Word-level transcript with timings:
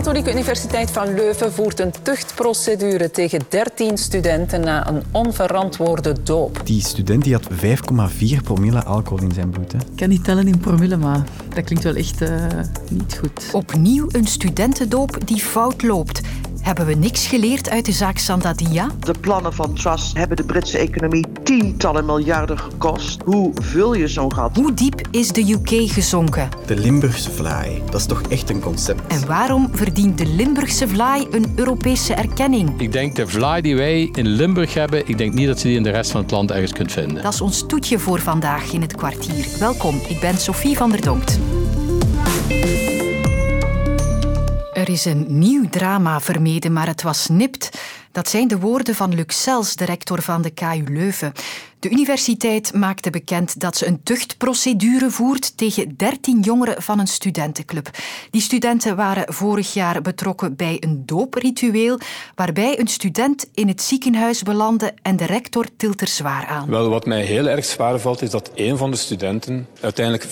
Katholieke 0.00 0.32
Universiteit 0.32 0.90
van 0.90 1.14
Leuven 1.14 1.52
voert 1.52 1.80
een 1.80 1.92
tuchtprocedure 2.02 3.10
tegen 3.10 3.40
13 3.48 3.98
studenten 3.98 4.60
na 4.60 4.88
een 4.88 5.02
onverantwoorde 5.12 6.22
doop. 6.22 6.60
Die 6.64 6.82
student 6.82 7.24
die 7.24 7.32
had 7.32 7.48
5,4 7.50 8.42
promille 8.44 8.84
alcohol 8.84 9.24
in 9.24 9.32
zijn 9.32 9.50
bloed. 9.50 9.72
Hè. 9.72 9.78
Ik 9.78 9.96
kan 9.96 10.08
niet 10.08 10.24
tellen 10.24 10.46
in 10.46 10.58
promille, 10.58 10.96
maar 10.96 11.24
dat 11.54 11.64
klinkt 11.64 11.84
wel 11.84 11.94
echt 11.94 12.22
uh, 12.22 12.46
niet 12.90 13.18
goed. 13.18 13.48
Opnieuw 13.52 14.06
een 14.08 14.26
studentendoop 14.26 15.26
die 15.26 15.40
fout 15.40 15.82
loopt. 15.82 16.20
Hebben 16.60 16.86
we 16.86 16.94
niks 16.94 17.26
geleerd 17.26 17.70
uit 17.70 17.84
de 17.84 17.92
zaak 17.92 18.18
Sandadia? 18.18 18.90
De 19.00 19.14
plannen 19.20 19.52
van 19.52 19.74
Truss 19.74 20.12
hebben 20.14 20.36
de 20.36 20.44
Britse 20.44 20.78
economie 20.78 21.26
tientallen 21.42 22.06
miljarden 22.06 22.58
gekost. 22.58 23.22
Hoe 23.24 23.52
vul 23.54 23.94
je 23.94 24.08
zo'n 24.08 24.34
gat? 24.34 24.56
Hoe 24.56 24.74
diep 24.74 25.00
is 25.10 25.28
de 25.28 25.52
UK 25.52 25.90
gezonken? 25.90 26.48
De 26.66 26.76
Limburgse 26.76 27.30
vlaai, 27.30 27.82
dat 27.90 28.00
is 28.00 28.06
toch 28.06 28.22
echt 28.22 28.50
een 28.50 28.60
concept. 28.60 29.00
En 29.06 29.26
waarom 29.26 29.68
verdient 29.72 30.18
de 30.18 30.26
Limburgse 30.26 30.88
vlaai 30.88 31.26
een 31.30 31.52
Europese 31.56 32.14
erkenning? 32.14 32.80
Ik 32.80 32.92
denk 32.92 33.16
de 33.16 33.26
vlaai 33.26 33.62
die 33.62 33.76
wij 33.76 34.08
in 34.12 34.26
Limburg 34.26 34.74
hebben, 34.74 35.08
ik 35.08 35.18
denk 35.18 35.34
niet 35.34 35.46
dat 35.46 35.58
ze 35.60 35.66
die 35.66 35.76
in 35.76 35.82
de 35.82 35.90
rest 35.90 36.10
van 36.10 36.20
het 36.20 36.30
land 36.30 36.50
ergens 36.50 36.72
kunt 36.72 36.92
vinden. 36.92 37.22
Dat 37.22 37.32
is 37.32 37.40
ons 37.40 37.66
toetje 37.66 37.98
voor 37.98 38.20
vandaag 38.20 38.72
in 38.72 38.80
het 38.80 38.94
kwartier. 38.96 39.46
Welkom, 39.58 40.00
ik 40.08 40.20
ben 40.20 40.38
Sophie 40.38 40.76
van 40.76 40.90
der 40.90 41.00
Donkt. 41.00 41.38
Er 44.80 44.88
is 44.88 45.04
een 45.04 45.26
nieuw 45.28 45.68
drama 45.68 46.20
vermeden, 46.20 46.72
maar 46.72 46.86
het 46.86 47.02
was 47.02 47.28
nipt. 47.28 47.80
Dat 48.12 48.28
zijn 48.28 48.48
de 48.48 48.58
woorden 48.58 48.94
van 48.94 49.14
Luc 49.14 49.24
Sels, 49.26 49.74
de 49.74 49.84
rector 49.84 50.22
van 50.22 50.42
de 50.42 50.50
KU 50.50 50.84
Leuven. 50.88 51.32
De 51.78 51.90
universiteit 51.90 52.74
maakte 52.74 53.10
bekend 53.10 53.60
dat 53.60 53.76
ze 53.76 53.86
een 53.86 54.02
tuchtprocedure 54.02 55.10
voert 55.10 55.56
tegen 55.56 55.96
13 55.96 56.40
jongeren 56.40 56.82
van 56.82 56.98
een 56.98 57.06
studentenclub. 57.06 57.90
Die 58.30 58.40
studenten 58.40 58.96
waren 58.96 59.34
vorig 59.34 59.72
jaar 59.74 60.02
betrokken 60.02 60.56
bij 60.56 60.76
een 60.80 61.02
doopritueel 61.06 61.98
waarbij 62.34 62.80
een 62.80 62.88
student 62.88 63.48
in 63.54 63.68
het 63.68 63.82
ziekenhuis 63.82 64.42
belandde 64.42 64.94
en 65.02 65.16
de 65.16 65.26
rector 65.26 65.66
tilt 65.76 66.00
er 66.00 66.08
zwaar 66.08 66.46
aan. 66.46 66.70
Wel, 66.70 66.88
wat 66.88 67.06
mij 67.06 67.22
heel 67.22 67.48
erg 67.48 67.64
zwaar 67.64 67.98
valt 67.98 68.22
is 68.22 68.30
dat 68.30 68.50
een 68.54 68.76
van 68.76 68.90
de 68.90 68.96
studenten 68.96 69.66
uiteindelijk 69.80 70.24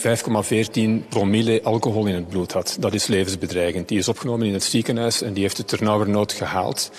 5,14 1.02 1.08
promille 1.08 1.62
alcohol 1.62 2.06
in 2.06 2.14
het 2.14 2.28
bloed 2.28 2.52
had. 2.52 2.76
Dat 2.80 2.94
is 2.94 3.06
levensbedreigend. 3.06 3.88
Die 3.88 3.98
is 3.98 4.08
opgenomen 4.08 4.46
in 4.46 4.52
het 4.52 4.64
ziekenhuis 4.64 5.22
en 5.22 5.32
die 5.32 5.42
heeft 5.42 5.56
het 5.56 5.68
ternauwernood 5.68 6.32
gehaald. 6.32 6.90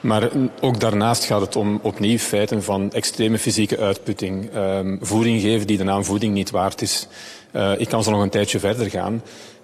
Maar 0.00 0.30
ook 0.60 0.80
daarnaast 0.80 1.24
gaat 1.24 1.40
het 1.40 1.56
om 1.56 1.78
opnieuw 1.82 2.18
feiten 2.18 2.62
van 2.62 2.92
extreme 2.92 3.38
fysieke 3.38 3.78
uitputting. 3.78 4.54
Um, 4.54 4.98
voeding 5.02 5.40
geven 5.40 5.66
die 5.66 5.76
de 5.76 5.84
naam 5.84 6.04
voeding 6.04 6.34
niet 6.34 6.50
waard 6.50 6.82
is. 6.82 7.06
Uh, 7.52 7.72
ik 7.80 7.88
kan 7.88 8.02
zo 8.02 8.10
nog 8.10 8.22
een 8.22 8.30
tijdje 8.30 8.58
verder 8.58 8.90
gaan. 8.90 9.22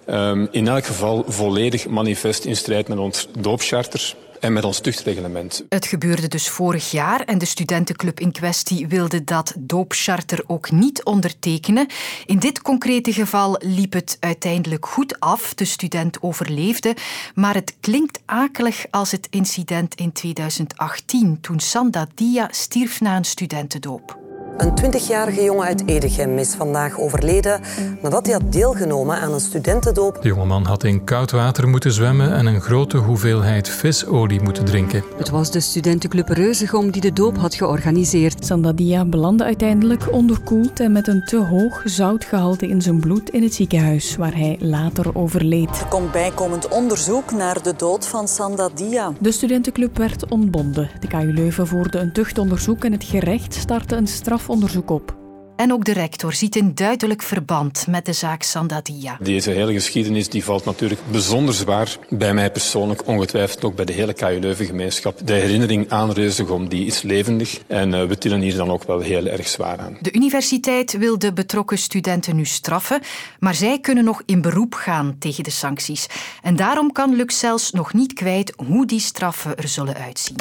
Um, 0.09 0.47
in 0.51 0.67
elk 0.67 0.85
geval 0.85 1.23
volledig 1.27 1.87
manifest 1.87 2.45
in 2.45 2.55
strijd 2.55 2.87
met 2.87 2.97
ons 2.97 3.27
doopcharter 3.39 4.15
en 4.39 4.53
met 4.53 4.63
ons 4.63 4.79
tuchtreglement. 4.79 5.65
Het 5.69 5.85
gebeurde 5.85 6.27
dus 6.27 6.49
vorig 6.49 6.91
jaar 6.91 7.21
en 7.21 7.37
de 7.37 7.45
studentenclub 7.45 8.19
in 8.19 8.31
kwestie 8.31 8.87
wilde 8.87 9.23
dat 9.23 9.53
doopcharter 9.57 10.43
ook 10.47 10.71
niet 10.71 11.03
ondertekenen. 11.03 11.87
In 12.25 12.39
dit 12.39 12.61
concrete 12.61 13.13
geval 13.13 13.55
liep 13.59 13.93
het 13.93 14.17
uiteindelijk 14.19 14.85
goed 14.85 15.19
af. 15.19 15.53
De 15.53 15.65
student 15.65 16.21
overleefde, 16.21 16.95
maar 17.35 17.53
het 17.53 17.75
klinkt 17.79 18.19
akelig 18.25 18.85
als 18.89 19.11
het 19.11 19.27
incident 19.29 19.95
in 19.95 20.11
2018 20.11 21.37
toen 21.41 21.59
Sanda 21.59 22.07
Dia 22.15 22.47
stierf 22.51 23.01
na 23.01 23.15
een 23.15 23.25
studentendoop. 23.25 24.26
Een 24.57 24.73
20-jarige 24.83 25.43
jongen 25.43 25.65
uit 25.65 25.87
Edegem 25.87 26.37
is 26.37 26.53
vandaag 26.53 26.99
overleden 26.99 27.61
nadat 28.01 28.25
hij 28.25 28.35
had 28.35 28.51
deelgenomen 28.51 29.19
aan 29.19 29.33
een 29.33 29.39
studentendoop. 29.39 30.21
De 30.21 30.27
jongeman 30.27 30.65
had 30.65 30.83
in 30.83 31.03
koud 31.03 31.31
water 31.31 31.67
moeten 31.67 31.91
zwemmen 31.91 32.33
en 32.33 32.45
een 32.45 32.61
grote 32.61 32.97
hoeveelheid 32.97 33.69
visolie 33.69 34.41
moeten 34.41 34.65
drinken. 34.65 35.03
Het 35.17 35.29
was 35.29 35.51
de 35.51 35.59
studentenclub 35.59 36.27
Reuzegom 36.27 36.91
die 36.91 37.01
de 37.01 37.13
doop 37.13 37.37
had 37.37 37.55
georganiseerd. 37.55 38.45
Sandadia 38.45 39.05
belandde 39.05 39.43
uiteindelijk 39.43 40.11
onderkoeld 40.11 40.79
en 40.79 40.91
met 40.91 41.07
een 41.07 41.23
te 41.25 41.37
hoog 41.37 41.81
zoutgehalte 41.85 42.67
in 42.67 42.81
zijn 42.81 42.99
bloed 42.99 43.29
in 43.29 43.43
het 43.43 43.53
ziekenhuis, 43.53 44.15
waar 44.15 44.35
hij 44.35 44.57
later 44.59 45.17
overleed. 45.17 45.79
Er 45.79 45.87
komt 45.89 46.11
bijkomend 46.11 46.67
onderzoek 46.67 47.31
naar 47.31 47.63
de 47.63 47.73
dood 47.77 48.07
van 48.07 48.27
Sandadia. 48.27 49.11
De 49.19 49.31
studentenclub 49.31 49.97
werd 49.97 50.29
ontbonden. 50.29 50.89
De 50.99 51.07
KU 51.07 51.33
Leuven 51.33 51.67
voerde 51.67 51.97
een 51.97 52.11
tuchtonderzoek 52.11 52.83
en 52.83 52.91
het 52.91 53.03
gerecht 53.03 53.53
startte 53.53 53.95
een 53.95 54.07
straf 54.07 54.45
onderzoek 54.49 54.89
op. 54.89 55.15
En 55.57 55.73
ook 55.73 55.85
de 55.85 55.93
rector 55.93 56.33
ziet 56.33 56.55
een 56.55 56.75
duidelijk 56.75 57.21
verband 57.21 57.87
met 57.87 58.05
de 58.05 58.13
zaak 58.13 58.43
Sandadia. 58.43 59.17
Deze 59.21 59.51
hele 59.51 59.73
geschiedenis 59.73 60.29
die 60.29 60.43
valt 60.43 60.65
natuurlijk 60.65 61.01
bijzonder 61.11 61.53
zwaar 61.53 61.97
bij 62.09 62.33
mij 62.33 62.51
persoonlijk, 62.51 63.07
ongetwijfeld 63.07 63.63
ook 63.63 63.75
bij 63.75 63.85
de 63.85 63.93
hele 63.93 64.13
KU 64.13 64.39
Leuven-gemeenschap. 64.39 65.27
De 65.27 65.33
herinnering 65.33 65.89
aan 65.89 66.11
Reuzegom 66.11 66.69
die 66.69 66.85
is 66.85 67.01
levendig 67.01 67.59
en 67.67 67.93
uh, 67.93 68.03
we 68.03 68.17
tillen 68.17 68.41
hier 68.41 68.55
dan 68.55 68.69
ook 68.69 68.83
wel 68.83 68.99
heel 68.99 69.25
erg 69.25 69.47
zwaar 69.47 69.79
aan. 69.79 69.97
De 70.01 70.13
universiteit 70.13 70.97
wil 70.97 71.19
de 71.19 71.33
betrokken 71.33 71.77
studenten 71.77 72.35
nu 72.35 72.45
straffen, 72.45 73.01
maar 73.39 73.55
zij 73.55 73.79
kunnen 73.79 74.03
nog 74.03 74.21
in 74.25 74.41
beroep 74.41 74.73
gaan 74.73 75.15
tegen 75.19 75.43
de 75.43 75.51
sancties. 75.51 76.07
En 76.41 76.55
daarom 76.55 76.91
kan 76.91 77.15
Lux 77.15 77.39
zelfs 77.39 77.71
nog 77.71 77.93
niet 77.93 78.13
kwijt 78.13 78.53
hoe 78.67 78.85
die 78.85 78.99
straffen 78.99 79.57
er 79.57 79.67
zullen 79.67 79.95
uitzien. 79.95 80.37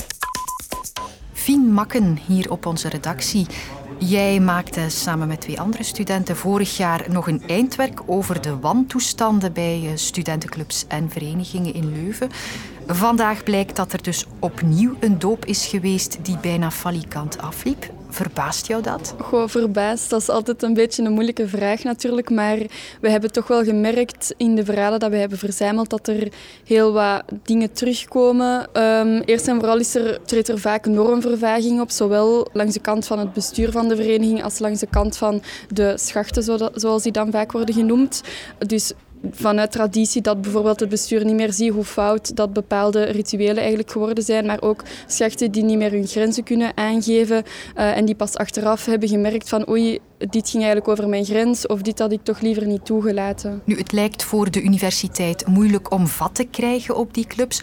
Fien 1.33 1.73
Makken 1.73 2.19
hier 2.27 2.51
op 2.51 2.67
onze 2.67 2.89
redactie. 2.89 3.47
Jij 3.99 4.41
maakte 4.41 4.89
samen 4.89 5.29
met 5.29 5.41
twee 5.41 5.61
andere 5.61 5.83
studenten 5.83 6.37
vorig 6.37 6.77
jaar 6.77 7.05
nog 7.11 7.29
een 7.29 7.43
eindwerk 7.47 8.01
over 8.07 8.41
de 8.41 8.59
wantoestanden 8.59 9.53
bij 9.53 9.83
eh, 9.85 9.91
studentenclubs 9.95 10.85
en 10.89 11.11
verenigingen 11.11 11.75
in 11.75 11.93
Leuven. 11.93 12.31
Vandaag 12.87 13.43
blijkt 13.43 13.77
dat 13.77 13.93
er 13.93 14.03
dus 14.03 14.27
opnieuw 14.39 14.97
een 15.01 15.19
doop 15.19 15.45
is 15.45 15.67
geweest 15.67 16.19
die 16.23 16.39
bijna 16.39 16.71
falikant 16.71 17.39
afliep. 17.39 17.91
Verbaast 18.17 18.67
jou 18.67 18.83
dat? 18.83 19.15
Goh, 19.21 19.49
verbaasd. 19.49 20.11
Dat 20.11 20.21
is 20.21 20.29
altijd 20.29 20.63
een 20.63 20.75
beetje 20.75 21.03
een 21.03 21.13
moeilijke 21.13 21.49
vraag 21.49 21.83
natuurlijk. 21.83 22.31
Maar 22.31 22.59
we 23.01 23.11
hebben 23.11 23.33
toch 23.33 23.47
wel 23.47 23.65
gemerkt 23.65 24.35
in 24.37 24.55
de 24.55 24.65
verhalen 24.65 24.99
dat 24.99 25.11
we 25.11 25.17
hebben 25.17 25.39
verzameld 25.39 25.91
dat 25.91 26.09
er 26.09 26.33
heel 26.65 26.93
wat 26.93 27.23
dingen 27.43 27.73
terugkomen. 27.73 28.69
Um, 28.83 29.21
eerst 29.21 29.49
en 29.49 29.59
vooral 29.59 29.79
is 29.79 29.95
er, 29.95 30.19
treedt 30.25 30.49
er 30.49 30.59
vaak 30.59 30.87
normvervaging 30.87 31.81
op. 31.81 31.91
Zowel 31.91 32.49
langs 32.53 32.75
de 32.75 32.81
kant 32.81 33.07
van 33.07 33.19
het 33.19 33.33
bestuur 33.33 33.71
van 33.71 33.89
de 33.89 33.97
vereniging 33.97 34.43
als 34.43 34.59
langs 34.59 34.81
de 34.81 34.89
kant 34.91 35.17
van 35.17 35.43
de 35.69 35.93
schachten, 35.97 36.73
zoals 36.75 37.03
die 37.03 37.13
dan 37.13 37.31
vaak 37.31 37.53
worden 37.53 37.75
genoemd. 37.75 38.23
Dus 38.59 38.93
vanuit 39.31 39.73
traditie 39.73 40.23
dat 40.23 40.41
bijvoorbeeld 40.41 40.81
het 40.81 40.89
bestuur 40.89 41.25
niet 41.25 41.35
meer 41.35 41.53
ziet 41.53 41.73
hoe 41.73 41.85
fout 41.85 42.37
dat 42.37 42.53
bepaalde 42.53 43.05
rituelen 43.05 43.57
eigenlijk 43.57 43.91
geworden 43.91 44.25
zijn, 44.25 44.47
maar 44.47 44.63
ook 44.63 44.83
schachten 45.07 45.51
die 45.51 45.65
niet 45.65 45.79
meer 45.79 45.91
hun 45.91 46.07
grenzen 46.07 46.45
kunnen 46.45 46.77
aangeven 46.77 47.43
uh, 47.77 47.97
en 47.97 48.05
die 48.05 48.15
pas 48.15 48.35
achteraf 48.35 48.85
hebben 48.85 49.09
gemerkt 49.09 49.49
van 49.49 49.69
oei, 49.69 49.99
dit 50.19 50.51
ging 50.51 50.63
eigenlijk 50.63 50.89
over 50.89 51.09
mijn 51.09 51.25
grens 51.25 51.67
of 51.67 51.83
dit 51.83 51.99
had 51.99 52.13
ik 52.13 52.21
toch 52.23 52.41
liever 52.41 52.67
niet 52.67 52.85
toegelaten. 52.85 53.63
Nu, 53.65 53.77
het 53.79 53.93
lijkt 53.93 54.23
voor 54.23 54.51
de 54.51 54.63
universiteit 54.63 55.47
moeilijk 55.47 55.93
om 55.93 56.07
vat 56.07 56.35
te 56.35 56.45
krijgen 56.45 56.97
op 56.97 57.15
die 57.15 57.27
clubs. 57.27 57.63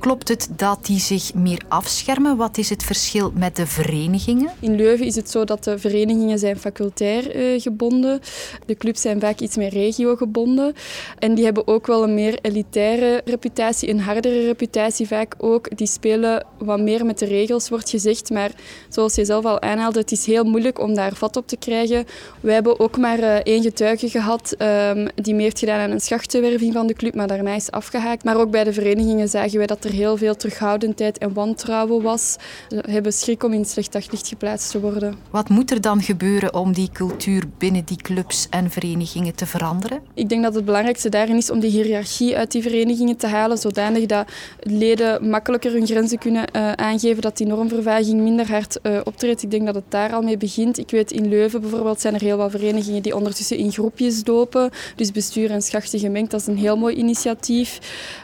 Klopt 0.00 0.28
het 0.28 0.48
dat 0.56 0.86
die 0.86 0.98
zich 0.98 1.34
meer 1.34 1.60
afschermen? 1.68 2.36
Wat 2.36 2.58
is 2.58 2.68
het 2.68 2.82
verschil 2.82 3.32
met 3.34 3.56
de 3.56 3.66
verenigingen? 3.66 4.50
In 4.60 4.76
Leuven 4.76 5.06
is 5.06 5.16
het 5.16 5.30
zo 5.30 5.44
dat 5.44 5.64
de 5.64 5.78
verenigingen 5.78 6.38
zijn 6.38 6.58
facultair 6.58 7.36
uh, 7.36 7.60
gebonden. 7.60 8.20
De 8.66 8.76
clubs 8.76 9.00
zijn 9.00 9.20
vaak 9.20 9.40
iets 9.40 9.56
meer 9.56 9.68
regio-gebonden. 9.68 10.74
En 11.18 11.34
die 11.34 11.44
hebben 11.44 11.66
ook 11.66 11.86
wel 11.86 12.02
een 12.02 12.14
meer 12.14 12.38
elitaire 12.42 13.22
reputatie, 13.24 13.88
een 13.88 14.00
hardere 14.00 14.44
reputatie 14.44 15.06
vaak 15.06 15.34
ook. 15.38 15.76
Die 15.76 15.86
spelen 15.86 16.46
wat 16.58 16.80
meer 16.80 17.06
met 17.06 17.18
de 17.18 17.26
regels, 17.26 17.68
wordt 17.68 17.90
gezegd. 17.90 18.30
Maar 18.30 18.50
zoals 18.88 19.14
je 19.14 19.24
zelf 19.24 19.44
al 19.44 19.60
aanhaalde, 19.60 19.98
het 19.98 20.12
is 20.12 20.26
heel 20.26 20.44
moeilijk 20.44 20.78
om 20.78 20.94
daar 20.94 21.14
vat 21.14 21.36
op 21.36 21.46
te 21.46 21.56
krijgen. 21.56 22.06
Wij 22.40 22.54
hebben 22.54 22.80
ook 22.80 22.98
maar 22.98 23.18
uh, 23.18 23.34
één 23.34 23.62
getuige 23.62 24.08
gehad 24.08 24.54
um, 24.58 25.08
die 25.14 25.34
mee 25.34 25.42
heeft 25.42 25.58
gedaan 25.58 25.80
aan 25.80 25.90
een 25.90 26.00
schachtenwerving 26.00 26.72
van 26.72 26.86
de 26.86 26.94
club, 26.94 27.14
maar 27.14 27.28
daarna 27.28 27.54
is 27.54 27.70
afgehaakt. 27.70 28.24
Maar 28.24 28.36
ook 28.36 28.50
bij 28.50 28.64
de 28.64 28.72
verenigingen 28.72 29.28
zagen 29.28 29.58
wij 29.58 29.66
dat 29.66 29.84
er 29.84 29.88
heel 29.92 30.16
veel 30.16 30.36
terughoudendheid 30.36 31.18
en 31.18 31.32
wantrouwen 31.32 32.02
was. 32.02 32.36
Ze 32.68 32.84
hebben 32.90 33.12
schrik 33.12 33.42
om 33.42 33.52
in 33.52 33.64
slecht 33.64 33.92
daglicht 33.92 34.28
geplaatst 34.28 34.70
te 34.70 34.80
worden. 34.80 35.16
Wat 35.30 35.48
moet 35.48 35.70
er 35.70 35.80
dan 35.80 36.02
gebeuren 36.02 36.54
om 36.54 36.72
die 36.72 36.90
cultuur 36.92 37.44
binnen 37.58 37.84
die 37.84 37.96
clubs 37.96 38.46
en 38.50 38.70
verenigingen 38.70 39.34
te 39.34 39.46
veranderen? 39.46 40.00
Ik 40.14 40.28
denk 40.28 40.42
dat 40.42 40.54
het 40.54 40.64
belangrijkste 40.64 41.08
daarin 41.08 41.36
is 41.36 41.50
om 41.50 41.60
die 41.60 41.70
hiërarchie 41.70 42.36
uit 42.36 42.52
die 42.52 42.62
verenigingen 42.62 43.16
te 43.16 43.26
halen, 43.26 43.58
zodanig 43.58 44.06
dat 44.06 44.30
leden 44.60 45.28
makkelijker 45.28 45.72
hun 45.72 45.86
grenzen 45.86 46.18
kunnen 46.18 46.44
uh, 46.56 46.72
aangeven, 46.72 47.22
dat 47.22 47.36
die 47.36 47.46
normvervaging 47.46 48.20
minder 48.20 48.48
hard 48.50 48.78
uh, 48.82 49.00
optreedt. 49.04 49.42
Ik 49.42 49.50
denk 49.50 49.66
dat 49.66 49.74
het 49.74 49.84
daar 49.88 50.12
al 50.12 50.22
mee 50.22 50.36
begint. 50.36 50.78
Ik 50.78 50.90
weet 50.90 51.12
in 51.12 51.28
Leuven 51.28 51.60
bijvoorbeeld 51.60 52.00
zijn 52.00 52.14
er 52.14 52.20
heel 52.20 52.36
wat 52.36 52.50
verenigingen 52.50 53.02
die 53.02 53.16
ondertussen 53.16 53.56
in 53.56 53.72
groepjes 53.72 54.24
dopen, 54.24 54.70
dus 54.96 55.12
bestuur 55.12 55.50
en 55.50 55.62
schachten 55.62 55.98
gemengd. 55.98 56.30
Dat 56.30 56.40
is 56.40 56.46
een 56.46 56.58
heel 56.58 56.76
mooi 56.76 56.94
initiatief 56.94 57.78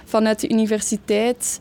vanuit 0.06 0.40
de 0.40 0.48
universiteit. 0.48 1.58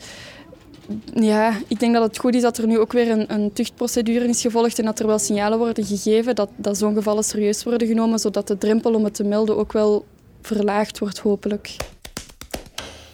Ja, 1.13 1.57
ik 1.68 1.80
denk 1.80 1.94
dat 1.94 2.03
het 2.03 2.18
goed 2.18 2.36
is 2.36 2.42
dat 2.42 2.57
er 2.57 2.68
nu 2.68 2.80
ook 2.80 2.92
weer 2.92 3.12
een, 3.12 3.33
een 3.33 3.53
tuchtprocedure 3.53 4.27
is 4.27 4.42
gevolgd 4.42 4.80
en 4.80 4.86
dat 4.86 5.00
er 5.00 5.07
wel 5.07 5.19
signalen 5.19 5.57
worden 5.57 5.86
gegeven 5.86 6.36
dat, 6.36 6.50
dat 6.56 6.77
zo'n 6.77 6.94
gevallen 6.94 7.24
serieus 7.24 7.63
worden 7.63 7.88
genomen, 7.88 8.19
zodat 8.19 8.47
de 8.47 8.57
drempel 8.57 8.94
om 8.94 9.03
het 9.03 9.13
te 9.13 9.24
melden 9.24 9.57
ook 9.57 9.74
wel 9.74 10.06
verlaagd 10.42 11.00
wordt, 11.00 11.19
hopelijk. 11.19 11.75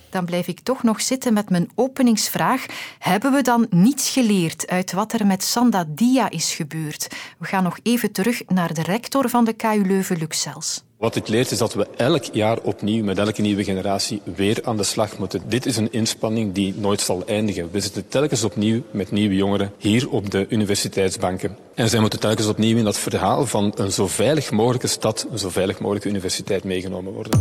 dan 0.10 0.26
blijf 0.26 0.48
ik 0.48 0.60
toch 0.60 0.84
nog 0.84 1.02
zitten 1.02 1.34
met 1.34 1.50
mijn 1.50 1.70
openingsvraag. 1.76 2.66
Hebben 3.00 3.32
we 3.32 3.42
dan 3.42 3.68
niets 3.70 4.10
geleerd 4.10 4.68
uit 4.68 4.92
wat 4.92 5.14
er 5.14 5.26
met 5.26 5.44
Sanda 5.44 5.86
Dia 5.88 6.30
is 6.30 6.54
gebeurd? 6.54 7.08
We 7.38 7.46
gaan 7.46 7.64
nog 7.64 7.80
even 7.84 8.12
terug 8.12 8.42
naar 8.48 8.74
de 8.74 8.84
rector 8.84 9.30
van 9.30 9.46
de 9.46 9.54
KU 9.54 9.82
Leuven, 9.86 10.18
Luxels. 10.18 10.84
Wat 11.02 11.16
het 11.16 11.30
leert 11.30 11.52
is 11.52 11.58
dat 11.58 11.74
we 11.74 11.88
elk 11.98 12.24
jaar 12.24 12.60
opnieuw 12.60 13.04
met 13.04 13.18
elke 13.18 13.42
nieuwe 13.42 13.64
generatie 13.64 14.22
weer 14.36 14.60
aan 14.64 14.78
de 14.78 14.84
slag 14.84 15.18
moeten. 15.18 15.42
Dit 15.48 15.66
is 15.66 15.78
een 15.78 15.92
inspanning 15.92 16.54
die 16.54 16.74
nooit 16.78 17.02
zal 17.02 17.24
eindigen. 17.26 17.72
We 17.72 17.80
zitten 17.80 18.08
telkens 18.08 18.44
opnieuw 18.44 18.82
met 18.92 19.12
nieuwe 19.12 19.36
jongeren 19.36 19.74
hier 19.78 20.10
op 20.10 20.32
de 20.32 20.46
universiteitsbanken. 20.50 21.58
En 21.76 21.90
zij 21.90 22.00
moeten 22.00 22.20
telkens 22.20 22.48
opnieuw 22.48 22.78
in 22.78 22.84
dat 22.84 22.98
verhaal 22.98 23.46
van 23.46 23.74
een 23.76 23.92
zo 23.92 24.08
veilig 24.08 24.52
mogelijke 24.52 24.88
stad, 24.88 25.28
een 25.32 25.40
zo 25.40 25.50
veilig 25.50 25.80
mogelijke 25.80 26.10
universiteit 26.10 26.64
meegenomen 26.64 27.14
worden. 27.14 27.40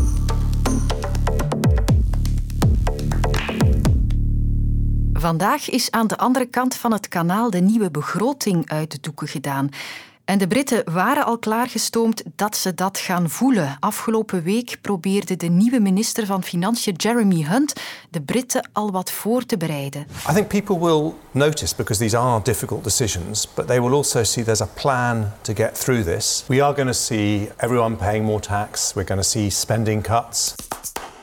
Vandaag 5.12 5.70
is 5.70 5.90
aan 5.90 6.06
de 6.06 6.18
andere 6.18 6.46
kant 6.46 6.74
van 6.74 6.92
het 6.92 7.08
kanaal 7.08 7.50
de 7.50 7.60
nieuwe 7.60 7.90
begroting 7.90 8.70
uit 8.70 8.90
de 8.90 8.98
doeken 9.00 9.28
gedaan. 9.28 9.68
En 10.30 10.38
de 10.38 10.46
Britten 10.46 10.92
waren 10.92 11.24
al 11.24 11.38
klaargestoomd 11.38 12.22
dat 12.36 12.56
ze 12.56 12.74
dat 12.74 12.98
gaan 12.98 13.30
voelen. 13.30 13.76
Afgelopen 13.80 14.42
week 14.42 14.78
probeerde 14.80 15.36
de 15.36 15.46
nieuwe 15.46 15.80
minister 15.80 16.26
van 16.26 16.42
Financiën 16.42 16.94
Jeremy 16.94 17.42
Hunt 17.42 17.72
de 18.10 18.20
Britten 18.20 18.68
al 18.72 18.90
wat 18.90 19.10
voor 19.10 19.44
te 19.44 19.56
bereiden. 19.56 20.06
I 20.30 20.32
think 20.32 20.48
people 20.48 20.78
will 20.78 21.12
notice 21.30 21.74
because 21.76 22.00
these 22.00 22.16
are 22.16 22.42
difficult 22.42 22.84
decisions, 22.84 23.48
but 23.54 23.66
they 23.66 23.80
will 23.80 23.92
also 23.92 24.22
see 24.22 24.44
there's 24.44 24.62
a 24.62 24.68
plan 24.74 25.32
to 25.40 25.52
get 25.54 25.80
through 25.80 26.04
this. 26.04 26.44
We 26.46 26.64
are 26.64 26.74
going 26.74 26.88
to 26.88 26.98
see 26.98 27.48
everyone 27.56 27.96
paying 27.96 28.24
more 28.24 28.40
tax. 28.40 28.92
We're 28.94 29.08
going 29.08 29.22
to 29.22 29.28
see 29.28 29.50
spending 29.50 30.02
cuts. 30.02 30.54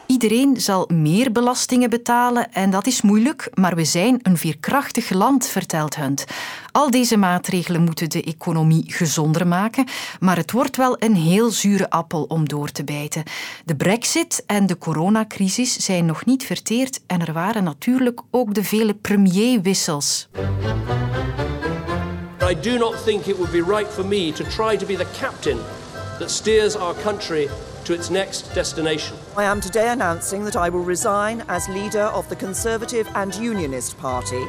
Iedereen 0.08 0.62
zal 0.62 0.90
meer 0.94 1.32
belastingen 1.32 1.90
betalen 1.90 2.54
en 2.54 2.70
dat 2.70 2.88
is 2.88 3.02
moeilijk, 3.02 3.50
maar 3.54 3.76
we 3.76 3.86
zijn 3.86 4.20
een 4.22 4.38
veerkrachtig 4.38 5.10
land, 5.10 5.48
vertelt 5.48 5.96
Hunt. 5.96 6.26
Al 6.72 6.92
deze 6.92 7.18
maatregelen 7.18 7.82
moeten 7.82 8.10
de 8.10 8.24
economie 8.24 8.84
gezonder 8.88 9.48
maken, 9.48 9.86
maar 10.20 10.38
het 10.38 10.52
wordt 10.52 10.78
wel 10.78 10.96
een 11.00 11.16
heel 11.16 11.50
zure 11.50 11.90
appel 11.90 12.24
om 12.24 12.48
door 12.48 12.72
te 12.72 12.84
bijten. 12.84 13.24
De 13.66 13.76
brexit 13.76 14.44
en 14.46 14.66
de 14.66 14.78
coronacrisis 14.78 15.78
zijn 15.78 16.06
nog 16.06 16.26
niet 16.26 16.44
verteerd 16.44 17.02
en 17.08 17.26
er 17.26 17.34
waren 17.34 17.64
natuurlijk 17.64 18.22
ook 18.32 18.54
de 18.54 18.64
vele 18.64 18.94
premierwissels. 18.94 20.28
I 22.50 22.60
do 22.62 22.78
not 22.78 23.04
think 23.06 23.26
it 23.26 23.38
would 23.38 23.52
be 23.52 23.76
right 23.78 23.94
for 23.94 24.06
me 24.06 24.32
to 24.32 24.44
try 24.44 24.78
to 24.78 24.86
be 24.86 24.96
the 24.96 25.08
captain 25.20 25.58
that 26.20 26.30
steers 26.30 26.76
our 26.76 26.94
country 26.96 27.50
to 27.86 27.94
its 27.94 28.10
next 28.10 28.54
destination. 28.54 29.16
I 29.36 29.44
am 29.44 29.62
today 29.62 29.90
announcing 29.90 30.44
that 30.46 30.56
I 30.56 30.70
will 30.70 30.84
resign 30.84 31.44
as 31.48 31.68
leader 31.70 32.04
of 32.04 32.28
the 32.30 32.36
Conservative 32.36 33.08
and 33.16 33.34
Unionist 33.36 33.98
Party. 33.98 34.44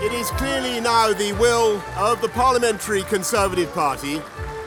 It 0.00 0.12
is 0.12 0.28
clearly 0.32 0.80
now 0.80 1.12
the 1.12 1.32
will 1.34 1.82
of 1.96 2.20
the 2.20 2.28
Parliamentary 2.28 3.02
Conservative 3.02 3.72
Party 3.72 4.22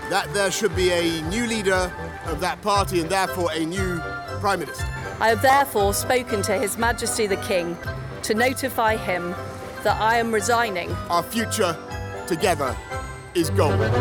that 0.10 0.28
there 0.34 0.52
should 0.52 0.76
be 0.76 0.92
a 0.92 1.22
new 1.30 1.46
leader 1.46 1.94
of 2.26 2.40
that 2.40 2.62
party 2.62 3.00
and 3.00 3.10
therefore 3.10 3.50
a 3.54 3.66
new 3.66 4.00
Prime 4.40 4.60
Minister. 4.60 4.86
I 5.20 5.30
have 5.30 5.42
therefore 5.42 5.94
spoken 5.94 6.42
to 6.44 6.58
His 6.58 6.78
Majesty 6.78 7.28
the 7.28 7.38
King 7.38 7.78
to 8.24 8.34
notify 8.34 8.96
him 8.96 9.32
that 9.84 10.00
I 10.00 10.18
am 10.18 10.32
resigning. 10.32 10.92
Our 11.10 11.24
future 11.24 11.76
together 12.28 12.76
is 13.36 13.50
golden. 13.50 13.92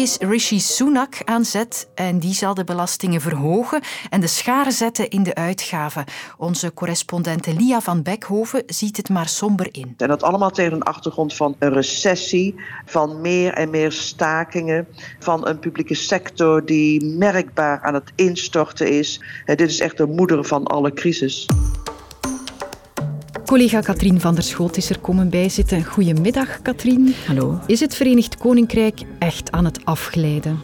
Is 0.00 0.16
Rishi 0.18 0.60
Sunak 0.60 1.14
aan 1.24 1.44
zet 1.44 1.88
en 1.94 2.18
die 2.18 2.34
zal 2.34 2.54
de 2.54 2.64
belastingen 2.64 3.20
verhogen 3.20 3.80
en 4.10 4.20
de 4.20 4.26
scharen 4.26 4.72
zetten 4.72 5.08
in 5.08 5.22
de 5.22 5.34
uitgaven. 5.34 6.04
Onze 6.36 6.74
correspondente 6.74 7.54
Lia 7.54 7.80
van 7.80 8.02
Beckhoven 8.02 8.62
ziet 8.66 8.96
het 8.96 9.08
maar 9.08 9.28
somber 9.28 9.68
in. 9.72 9.94
En 9.96 10.08
dat 10.08 10.22
allemaal 10.22 10.50
tegen 10.50 10.72
een 10.72 10.82
achtergrond 10.82 11.34
van 11.34 11.56
een 11.58 11.72
recessie, 11.72 12.54
van 12.84 13.20
meer 13.20 13.52
en 13.52 13.70
meer 13.70 13.92
stakingen, 13.92 14.86
van 15.18 15.46
een 15.46 15.58
publieke 15.58 15.94
sector 15.94 16.64
die 16.64 17.04
merkbaar 17.04 17.82
aan 17.82 17.94
het 17.94 18.12
instorten 18.14 18.88
is. 18.88 19.22
Dit 19.44 19.60
is 19.60 19.80
echt 19.80 19.96
de 19.96 20.06
moeder 20.06 20.44
van 20.44 20.64
alle 20.64 20.92
crisis. 20.92 21.46
Collega 23.50 23.80
Katrien 23.80 24.20
van 24.20 24.34
der 24.34 24.42
Schoot 24.42 24.76
is 24.76 24.90
er 24.90 24.98
komen 24.98 25.30
bijzitten. 25.30 25.84
Goedemiddag, 25.84 26.62
Katrien. 26.62 27.14
Hallo. 27.26 27.58
Is 27.66 27.80
het 27.80 27.94
Verenigd 27.94 28.36
Koninkrijk 28.36 29.00
echt 29.18 29.52
aan 29.52 29.64
het 29.64 29.84
afglijden? 29.84 30.60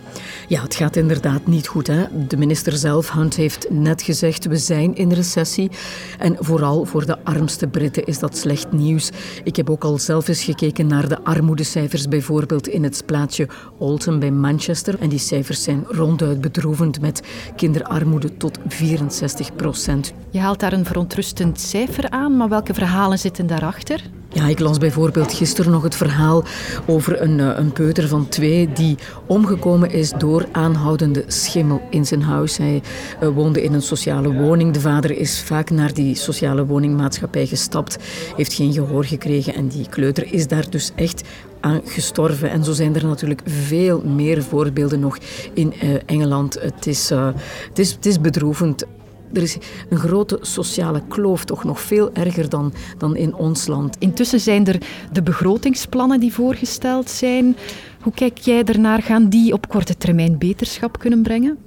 Ja, 0.49 0.63
het 0.63 0.75
gaat 0.75 0.97
inderdaad 0.97 1.47
niet 1.47 1.67
goed. 1.67 1.87
Hè? 1.87 2.27
De 2.27 2.37
minister 2.37 2.73
zelf, 2.73 3.11
Hunt, 3.11 3.37
heeft 3.37 3.71
net 3.71 4.03
gezegd 4.03 4.45
we 4.45 4.57
zijn 4.57 4.95
in 4.95 5.13
recessie. 5.13 5.71
En 6.19 6.37
vooral 6.39 6.85
voor 6.85 7.07
de 7.07 7.25
armste 7.25 7.67
Britten 7.67 8.05
is 8.05 8.19
dat 8.19 8.37
slecht 8.37 8.73
nieuws. 8.73 9.11
Ik 9.45 9.57
heb 9.57 9.71
ook 9.71 9.85
al 9.85 9.99
zelf 9.99 10.29
eens 10.29 10.45
gekeken 10.45 10.87
naar 10.87 11.09
de 11.09 11.25
armoedecijfers, 11.25 12.09
bijvoorbeeld 12.09 12.69
in 12.69 12.83
het 12.83 13.03
plaatsje 13.07 13.49
Alton 13.79 14.19
bij 14.19 14.31
Manchester. 14.31 14.99
En 15.01 15.09
die 15.09 15.19
cijfers 15.19 15.63
zijn 15.63 15.85
ronduit 15.89 16.41
bedroevend 16.41 17.01
met 17.01 17.23
kinderarmoede 17.57 18.37
tot 18.37 18.59
64 18.69 19.55
procent. 19.55 20.13
Je 20.31 20.39
haalt 20.39 20.61
daar 20.61 20.73
een 20.73 20.85
verontrustend 20.85 21.61
cijfer 21.61 22.11
aan, 22.11 22.37
maar 22.37 22.49
welke 22.49 22.75
verhalen 22.75 23.19
zitten 23.19 23.47
daarachter? 23.47 24.03
Ja, 24.37 24.47
ik 24.47 24.59
las 24.59 24.79
bijvoorbeeld 24.79 25.33
gisteren 25.33 25.73
nog 25.73 25.83
het 25.83 25.95
verhaal 25.95 26.45
over 26.87 27.23
een, 27.23 27.41
eh, 27.41 27.59
een 27.59 27.73
peuter 27.73 28.09
van 28.09 28.29
twee 28.29 28.73
die 28.73 28.97
omgekomen 29.27 29.91
is 29.91 30.11
door 30.11 30.47
aanhoudende 30.53 31.25
schimmel 31.27 31.83
in 31.91 32.07
zijn 32.07 32.23
huis. 32.23 32.57
Hij 32.57 32.83
uh, 33.23 33.29
woonde 33.29 33.63
in 33.63 33.73
een 33.73 33.83
sociale 33.83 34.33
woning. 34.33 34.73
De 34.73 34.81
vader 34.81 35.11
is 35.11 35.43
vaak 35.43 35.71
naar 35.71 35.95
die 35.95 36.15
sociale 36.15 36.67
woningmaatschappij 36.67 37.47
gestapt, 37.47 37.99
heeft 38.37 38.53
geen 38.53 38.73
gehoor 38.73 39.05
gekregen 39.05 39.55
en 39.55 39.69
die 39.69 39.89
kleuter 39.89 40.33
is 40.33 40.47
daar 40.47 40.71
dus 40.71 40.93
echt 40.95 41.23
aan 41.61 41.81
gestorven. 41.85 42.51
En 42.51 42.65
zo 42.65 42.73
zijn 42.73 42.95
er 42.95 43.07
natuurlijk 43.07 43.43
veel 43.45 44.03
meer 44.05 44.43
voorbeelden 44.43 45.01
nog 45.01 45.19
in 45.55 45.75
uh, 45.83 45.95
Engeland. 46.07 46.55
Het 46.61 46.87
is, 46.87 47.11
het, 47.11 47.79
is, 47.79 47.93
het 47.93 48.07
is 48.07 48.21
bedroevend 48.21 48.85
er 49.33 49.43
is 49.43 49.59
een 49.89 49.99
grote 49.99 50.39
sociale 50.41 51.03
kloof, 51.09 51.45
toch 51.45 51.65
nog 51.65 51.81
veel 51.81 52.11
erger 52.13 52.49
dan, 52.49 52.73
dan 52.99 53.17
in 53.17 53.35
ons 53.35 53.67
land. 53.67 53.97
Intussen 53.99 54.41
zijn 54.41 54.67
er 54.67 54.79
de 55.13 55.23
begrotingsplannen 55.23 56.21
die 56.21 56.33
voorgesteld 56.33 57.11
zijn. 57.11 57.57
Hoe 58.01 58.13
kijk 58.13 58.39
jij 58.39 58.65
ernaar? 58.65 59.03
Gaan 59.03 59.29
die 59.29 59.53
op 59.53 59.69
korte 59.69 59.97
termijn 59.97 60.39
beterschap 60.39 60.99
kunnen 60.99 61.23
brengen? 61.23 61.59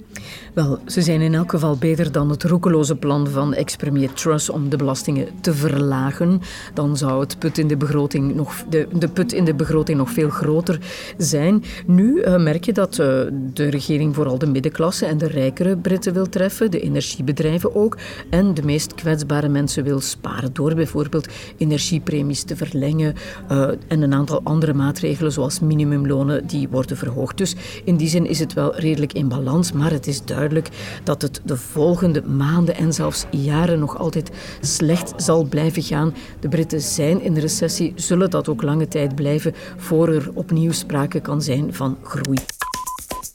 Wel, 0.54 0.78
ze 0.86 1.02
zijn 1.02 1.20
in 1.20 1.34
elk 1.34 1.50
geval 1.50 1.76
beter 1.76 2.12
dan 2.12 2.30
het 2.30 2.44
roekeloze 2.44 2.96
plan 2.96 3.28
van 3.28 3.54
ex-premier 3.54 4.12
Truss 4.12 4.50
om 4.50 4.68
de 4.68 4.76
belastingen 4.76 5.28
te 5.40 5.54
verlagen. 5.54 6.40
Dan 6.74 6.96
zou 6.96 7.20
het 7.20 7.38
put 7.38 7.58
in 7.58 7.68
de, 7.68 7.76
begroting 7.76 8.34
nog, 8.34 8.64
de, 8.68 8.88
de 8.92 9.08
put 9.08 9.32
in 9.32 9.44
de 9.44 9.54
begroting 9.54 9.98
nog 9.98 10.10
veel 10.10 10.28
groter 10.28 10.78
zijn. 11.16 11.64
Nu 11.86 12.22
uh, 12.22 12.36
merk 12.36 12.64
je 12.64 12.72
dat 12.72 12.98
uh, 12.98 13.06
de 13.52 13.68
regering 13.68 14.14
vooral 14.14 14.38
de 14.38 14.46
middenklasse 14.46 15.06
en 15.06 15.18
de 15.18 15.26
rijkere 15.26 15.76
Britten 15.76 16.12
wil 16.12 16.28
treffen, 16.28 16.70
de 16.70 16.80
energiebedrijven 16.80 17.74
ook, 17.74 17.98
en 18.30 18.54
de 18.54 18.62
meest 18.62 18.94
kwetsbare 18.94 19.48
mensen 19.48 19.84
wil 19.84 20.00
sparen 20.00 20.52
door 20.52 20.74
bijvoorbeeld 20.74 21.28
energiepremies 21.56 22.42
te 22.42 22.56
verlengen 22.56 23.14
uh, 23.50 23.68
en 23.88 24.02
een 24.02 24.14
aantal 24.14 24.40
andere 24.44 24.74
maatregelen 24.74 25.32
zoals 25.32 25.60
minimumlonen 25.60 26.46
die 26.46 26.68
worden 26.68 26.96
verhoogd. 26.96 27.38
Dus 27.38 27.54
in 27.84 27.96
die 27.96 28.08
zin 28.08 28.26
is 28.26 28.38
het 28.38 28.52
wel 28.52 28.76
redelijk 28.76 29.12
in 29.12 29.28
balans, 29.28 29.72
maar 29.72 29.90
het 29.90 30.06
is 30.06 30.09
duidelijk 30.18 30.68
dat 31.04 31.22
het 31.22 31.40
de 31.44 31.56
volgende 31.56 32.22
maanden 32.22 32.76
en 32.76 32.92
zelfs 32.92 33.24
jaren 33.30 33.78
nog 33.78 33.98
altijd 33.98 34.30
slecht 34.60 35.12
zal 35.16 35.44
blijven 35.44 35.82
gaan. 35.82 36.14
De 36.40 36.48
Britten 36.48 36.80
zijn 36.80 37.22
in 37.22 37.34
de 37.34 37.40
recessie, 37.40 37.92
zullen 37.96 38.30
dat 38.30 38.48
ook 38.48 38.62
lange 38.62 38.88
tijd 38.88 39.14
blijven 39.14 39.54
voor 39.76 40.08
er 40.08 40.30
opnieuw 40.34 40.72
sprake 40.72 41.20
kan 41.20 41.42
zijn 41.42 41.74
van 41.74 41.98
groei. 42.02 42.38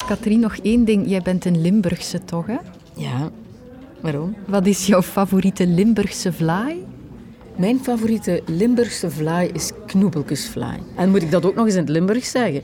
Katrien, 0.08 0.39
nog 0.39 0.58
één 0.58 0.86
ding. 0.86 1.10
Jij 1.10 1.22
bent 1.22 1.46
een 1.46 1.62
Limburgse 1.62 2.24
toch, 2.25 2.46
hè? 2.46 2.58
Ja. 2.96 3.32
Waarom? 4.00 4.36
Wat 4.48 4.65
is 4.65 4.86
jouw 4.86 5.01
favoriete 5.01 5.67
Limburgse 5.67 6.34
vlaai? 6.34 6.86
Mijn 7.55 7.79
favoriete 7.79 8.41
Limburgse 8.46 9.12
vlaai 9.12 9.50
is 9.53 9.72
knoebelkusvlaai. 9.86 10.79
En 10.96 11.10
moet 11.10 11.22
ik 11.22 11.32
dat 11.32 11.46
ook 11.46 11.55
nog 11.55 11.65
eens 11.65 11.74
in 11.74 11.79
het 11.79 11.89
Limburg 11.89 12.25
zeggen? 12.25 12.62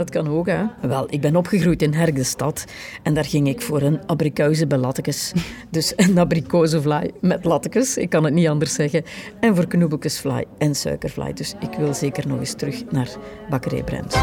Dat 0.00 0.10
kan 0.10 0.28
ook, 0.28 0.46
hè? 0.46 0.64
Wel, 0.80 1.06
ik 1.12 1.20
ben 1.20 1.36
opgegroeid 1.36 1.82
in 1.82 1.94
Hergestad 1.94 2.64
en 3.02 3.14
daar 3.14 3.24
ging 3.24 3.48
ik 3.48 3.62
voor 3.62 3.82
een 3.82 4.06
abrikauze 4.06 4.66
bij. 4.66 4.78
Dus 5.70 5.92
een 5.96 6.18
abrikozenvlaai 6.18 7.10
met 7.20 7.44
lattekes, 7.44 7.96
ik 7.96 8.10
kan 8.10 8.24
het 8.24 8.34
niet 8.34 8.48
anders 8.48 8.74
zeggen. 8.74 9.04
En 9.40 9.56
voor 9.56 9.66
knoebelkesvlaai 9.66 10.44
en 10.58 10.74
suikervlaai. 10.74 11.32
Dus 11.32 11.54
ik 11.60 11.74
wil 11.78 11.94
zeker 11.94 12.28
nog 12.28 12.38
eens 12.38 12.54
terug 12.54 12.84
naar 12.90 13.08
Bakkerij 13.50 13.82
Brems. 13.82 14.14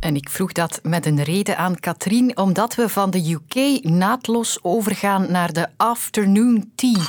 En 0.00 0.16
ik 0.16 0.28
vroeg 0.28 0.52
dat 0.52 0.80
met 0.82 1.06
een 1.06 1.22
reden 1.22 1.56
aan 1.56 1.78
Katrien, 1.80 2.36
omdat 2.36 2.74
we 2.74 2.88
van 2.88 3.10
de 3.10 3.32
UK 3.32 3.84
naadloos 3.84 4.58
overgaan 4.62 5.26
naar 5.30 5.52
de 5.52 5.68
afternoon 5.76 6.70
tea. 6.74 7.00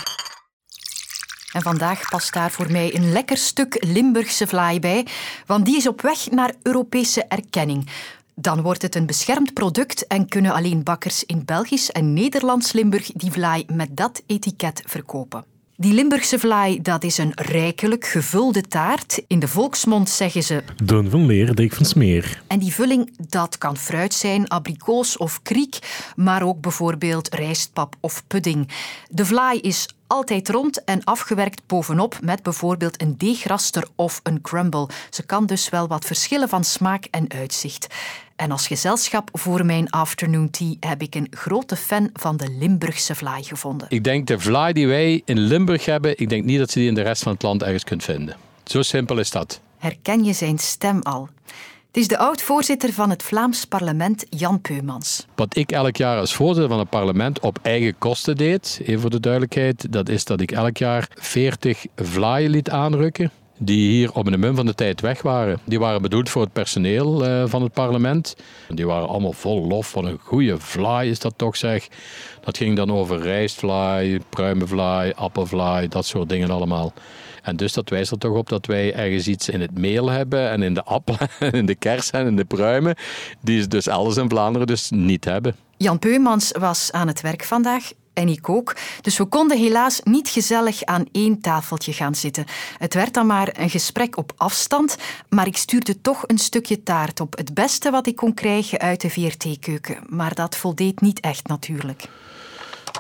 En 1.54 1.62
vandaag 1.62 2.10
past 2.10 2.34
daar 2.34 2.52
voor 2.52 2.72
mij 2.72 2.96
een 2.96 3.12
lekker 3.12 3.38
stuk 3.38 3.86
Limburgse 3.86 4.48
vlaai 4.48 4.80
bij, 4.80 5.08
want 5.46 5.66
die 5.66 5.78
is 5.78 5.88
op 5.88 6.02
weg 6.02 6.32
naar 6.32 6.54
Europese 6.62 7.24
erkenning. 7.24 7.90
Dan 8.36 8.62
wordt 8.62 8.82
het 8.82 8.96
een 8.96 9.06
beschermd 9.06 9.54
product 9.54 10.08
en 10.08 10.28
kunnen 10.28 10.54
alleen 10.54 10.84
bakkers 10.84 11.24
in 11.24 11.46
Belgisch 11.46 11.92
en 11.92 12.14
Nederlands 12.14 12.72
Limburg 12.72 13.12
die 13.12 13.32
vlaai 13.32 13.66
met 13.74 13.90
dat 13.92 14.22
etiket 14.26 14.82
verkopen. 14.86 15.53
Die 15.76 15.94
Limburgse 15.94 16.40
vlaai, 16.40 16.82
dat 16.82 17.04
is 17.04 17.18
een 17.18 17.32
rijkelijk 17.36 18.06
gevulde 18.06 18.62
taart. 18.62 19.24
In 19.28 19.40
de 19.40 19.48
volksmond 19.48 20.10
zeggen 20.10 20.44
ze... 20.44 20.64
Doen 20.84 21.10
van 21.10 21.26
leer, 21.26 21.56
dik 21.56 21.74
van 21.74 21.86
smeer. 21.86 22.42
En 22.48 22.60
die 22.60 22.74
vulling, 22.74 23.14
dat 23.30 23.58
kan 23.58 23.78
fruit 23.78 24.14
zijn, 24.14 24.48
abrikoos 24.48 25.18
of 25.18 25.42
kriek, 25.42 25.80
maar 26.16 26.44
ook 26.44 26.62
bijvoorbeeld 26.62 27.34
rijstpap 27.34 27.96
of 28.00 28.24
pudding. 28.28 28.70
De 29.10 29.26
vlaai 29.26 29.60
is 29.60 29.88
altijd 30.08 30.50
rond 30.50 30.84
en 30.84 31.04
afgewerkt 31.04 31.62
bovenop 31.68 32.18
met 32.22 32.44
bijvoorbeeld 32.44 33.02
een 33.02 33.18
deegraster 33.18 33.88
of 33.96 34.20
een 34.24 34.42
crumble. 34.42 34.90
Ze 35.10 35.24
kan 35.24 35.46
dus 35.46 35.70
wel 35.70 35.88
wat 35.88 36.06
verschillen 36.06 36.50
van 36.50 36.64
smaak 36.64 37.08
en 37.12 37.26
uitzicht. 37.32 37.88
En 38.44 38.52
als 38.52 38.68
gezelschap 38.68 39.30
voor 39.34 39.66
mijn 39.66 39.90
afternoon 39.90 40.50
tea 40.50 40.76
heb 40.80 41.02
ik 41.02 41.16
een 41.16 41.28
grote 41.32 41.76
fan 41.76 42.10
van 42.14 42.38
de 42.38 42.56
Limburgse 42.60 43.16
vlaai 43.16 43.44
gevonden. 43.44 43.88
Ik 43.90 44.04
denk 44.04 44.28
de 44.28 44.40
vlaai 44.40 44.74
die 44.74 44.88
wij 44.88 45.22
in 45.26 45.40
Limburg 45.40 45.86
hebben, 45.86 46.20
ik 46.20 46.30
denk 46.30 46.46
niet 46.46 46.60
dat 46.60 46.72
ze 46.72 46.80
die 46.80 46.88
in 46.88 46.94
de 46.94 47.02
rest 47.02 47.24
van 47.24 47.32
het 47.32 47.42
land 47.42 47.64
ergens 47.64 47.84
kunt 47.84 48.04
vinden. 48.04 48.36
Zo 48.64 48.82
simpel 48.82 49.20
is 49.20 49.32
dat. 49.32 49.62
Herken 49.78 50.24
je 50.24 50.34
zijn 50.34 50.58
stem 50.58 51.00
al? 51.02 51.30
Het 51.88 51.98
is 51.98 52.08
de 52.08 52.18
oud-voorzitter 52.18 52.94
van 52.94 53.10
het 53.10 53.24
Vlaams 53.24 53.66
parlement, 53.66 54.26
Jan 54.30 54.62
Peumans. 54.62 55.26
Wat 55.36 55.56
ik 55.56 55.72
elk 55.72 55.96
jaar 55.96 56.18
als 56.18 56.34
voorzitter 56.34 56.70
van 56.70 56.80
het 56.80 56.90
parlement 56.90 57.40
op 57.40 57.60
eigen 57.62 57.98
kosten 57.98 58.36
deed, 58.36 58.80
even 58.84 59.02
voor 59.02 59.10
de 59.10 59.20
duidelijkheid, 59.20 59.92
dat 59.92 60.10
is 60.10 60.26
dat 60.26 60.42
ik 60.42 60.52
elk 60.52 60.78
jaar 60.78 61.08
40 61.16 61.86
vlaaien 61.96 62.50
liet 62.50 62.70
aanrukken 62.70 63.32
die 63.58 63.90
hier 63.90 64.14
op 64.14 64.28
een 64.28 64.40
mum 64.40 64.56
van 64.56 64.66
de 64.66 64.76
tijd 64.76 65.02
weg 65.02 65.22
waren. 65.22 65.60
Die 65.64 65.80
waren 65.80 66.02
bedoeld 66.02 66.30
voor 66.30 66.42
het 66.42 66.54
personeel 66.54 67.26
uh, 67.26 67.44
van 67.48 67.62
het 67.62 67.74
parlement. 67.74 68.36
Die 68.70 68.88
waren 68.88 69.08
allemaal 69.08 69.34
vol 69.34 69.68
lof. 69.68 69.94
Wat 69.94 70.04
een 70.04 70.20
goede 70.22 70.60
vlaai 70.60 71.10
is 71.10 71.20
dat 71.20 71.34
toch 71.38 71.56
zeg. 71.56 71.88
Dat 72.42 72.58
ging 72.58 72.76
dan 72.76 72.92
over 72.92 73.22
rijstvlaai, 73.22 74.20
pruimenvlaai, 74.30 75.12
appelvlaai, 75.16 75.88
dat 75.88 76.06
soort 76.06 76.30
dingen 76.30 76.50
allemaal. 76.50 76.94
En 77.44 77.56
dus 77.56 77.74
dat 77.74 77.90
wijst 77.90 78.12
er 78.12 78.18
toch 78.18 78.38
op 78.38 78.50
dat 78.50 78.66
wij 78.66 78.94
ergens 78.94 79.28
iets 79.28 79.50
in 79.50 79.62
het 79.62 79.78
meel 79.78 80.10
hebben 80.10 80.50
en 80.50 80.62
in 80.62 80.74
de 80.74 80.84
appelen, 80.84 81.30
in 81.52 81.66
de 81.66 81.76
kersen 81.76 82.20
en 82.20 82.28
in 82.28 82.36
de 82.36 82.46
pruimen, 82.46 82.96
die 83.42 83.62
ze 83.62 83.68
dus 83.68 83.88
elders 83.88 84.18
in 84.18 84.30
Vlaanderen 84.30 84.68
dus 84.68 84.90
niet 84.90 85.26
hebben. 85.26 85.56
Jan 85.78 86.00
Peumans 86.00 86.52
was 86.60 86.92
aan 86.92 87.08
het 87.08 87.22
werk 87.22 87.44
vandaag 87.44 87.92
en 88.14 88.28
ik 88.28 88.50
ook. 88.50 88.76
Dus 89.02 89.18
we 89.18 89.26
konden 89.26 89.58
helaas 89.58 90.02
niet 90.04 90.30
gezellig 90.30 90.84
aan 90.84 91.06
één 91.12 91.42
tafeltje 91.42 91.94
gaan 91.94 92.16
zitten. 92.16 92.46
Het 92.78 92.94
werd 92.94 93.14
dan 93.14 93.28
maar 93.28 93.50
een 93.58 93.70
gesprek 93.70 94.18
op 94.18 94.34
afstand, 94.38 94.98
maar 95.30 95.48
ik 95.48 95.58
stuurde 95.58 96.02
toch 96.02 96.24
een 96.28 96.38
stukje 96.38 96.84
taart 96.84 97.20
op. 97.20 97.38
Het 97.38 97.54
beste 97.54 97.92
wat 97.92 98.08
ik 98.08 98.16
kon 98.16 98.34
krijgen 98.34 98.80
uit 98.80 99.02
de 99.02 99.10
VRT-keuken. 99.10 99.98
Maar 100.10 100.34
dat 100.34 100.56
voldeed 100.56 101.02
niet 101.02 101.20
echt 101.20 101.48
natuurlijk. 101.48 102.04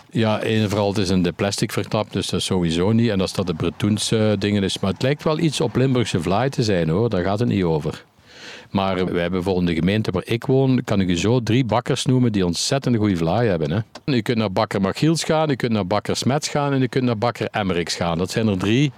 Ja, 0.09 0.39
en 0.39 0.69
vooral 0.69 0.87
het 0.87 0.97
is 0.97 1.09
in 1.09 1.23
de 1.23 1.31
plastic 1.31 1.71
vertapt, 1.71 2.13
dus 2.13 2.27
dat 2.27 2.39
is 2.39 2.45
sowieso 2.45 2.91
niet. 2.91 3.09
En 3.09 3.21
als 3.21 3.33
dat 3.33 3.47
de 3.47 3.53
Bretoense 3.53 4.35
dingen 4.39 4.63
is. 4.63 4.79
Maar 4.79 4.91
het 4.91 5.01
lijkt 5.01 5.23
wel 5.23 5.39
iets 5.39 5.61
op 5.61 5.75
Limburgse 5.75 6.21
vlaai 6.21 6.49
te 6.49 6.63
zijn 6.63 6.89
hoor, 6.89 7.09
daar 7.09 7.23
gaat 7.23 7.39
het 7.39 7.47
niet 7.47 7.63
over. 7.63 8.05
Maar 8.73 8.95
wij 8.95 9.21
hebben 9.21 9.31
bijvoorbeeld 9.31 9.69
in 9.69 9.73
de 9.75 9.79
gemeente 9.79 10.11
waar 10.11 10.25
ik 10.25 10.45
woon, 10.45 10.83
kan 10.83 11.01
ik 11.01 11.09
u 11.09 11.17
zo 11.17 11.39
drie 11.39 11.65
bakkers 11.65 12.05
noemen 12.05 12.31
die 12.31 12.45
ontzettend 12.45 12.95
goede 12.95 13.15
vlaai 13.15 13.49
hebben. 13.49 13.71
Hè. 13.71 13.79
Je 14.13 14.21
kunt 14.21 14.37
naar 14.37 14.51
bakker 14.51 14.81
Machiels 14.81 15.23
gaan, 15.23 15.49
je 15.49 15.55
kunt 15.55 15.71
naar 15.71 15.87
bakker 15.87 16.15
Smets 16.15 16.47
gaan 16.47 16.73
en 16.73 16.79
je 16.79 16.87
kunt 16.87 17.03
naar 17.03 17.17
bakker 17.17 17.47
Emmerichs 17.51 17.95
gaan. 17.95 18.17
Dat 18.17 18.31
zijn 18.31 18.47
er 18.47 18.57
drie 18.57 18.91